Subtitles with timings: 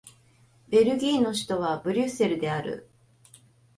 [0.69, 2.89] ベルギーの首都はブリュッセルである